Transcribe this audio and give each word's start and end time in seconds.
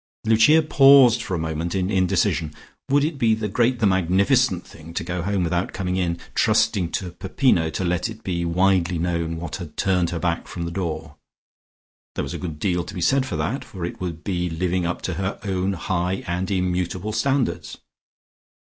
Lucia 0.25 0.63
paused 0.63 1.21
for 1.21 1.35
a 1.35 1.37
moment 1.37 1.75
in 1.75 1.91
indecision. 1.91 2.51
Would 2.89 3.03
it 3.03 3.19
be 3.19 3.35
the 3.35 3.47
great, 3.47 3.77
the 3.77 3.85
magnificent 3.85 4.65
thing 4.65 4.95
to 4.95 5.03
go 5.03 5.21
home 5.21 5.43
without 5.43 5.73
coming 5.73 5.95
in, 5.95 6.17
trusting 6.33 6.89
to 6.93 7.11
Peppino 7.11 7.69
to 7.69 7.85
let 7.85 8.09
it 8.09 8.23
be 8.23 8.43
widely 8.43 8.97
known 8.97 9.37
what 9.37 9.57
had 9.57 9.77
turned 9.77 10.09
her 10.09 10.17
back 10.17 10.47
from 10.47 10.63
the 10.65 10.71
door? 10.71 11.17
There 12.15 12.23
was 12.23 12.33
a 12.33 12.39
good 12.39 12.57
deal 12.57 12.83
to 12.83 12.95
be 12.95 12.99
said 13.01 13.27
for 13.27 13.35
that, 13.35 13.63
for 13.63 13.85
it 13.85 14.01
would 14.01 14.23
be 14.23 14.49
living 14.49 14.87
up 14.87 15.03
to 15.03 15.13
her 15.21 15.39
own 15.43 15.73
high 15.73 16.23
and 16.25 16.49
immutable 16.49 17.11
standards. 17.13 17.77